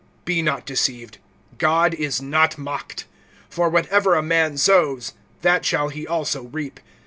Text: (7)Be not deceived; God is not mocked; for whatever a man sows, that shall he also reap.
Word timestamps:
(7)Be 0.25 0.43
not 0.43 0.65
deceived; 0.65 1.19
God 1.59 1.93
is 1.93 2.19
not 2.23 2.57
mocked; 2.57 3.05
for 3.51 3.69
whatever 3.69 4.15
a 4.15 4.23
man 4.23 4.57
sows, 4.57 5.13
that 5.43 5.63
shall 5.63 5.89
he 5.89 6.07
also 6.07 6.45
reap. 6.45 6.79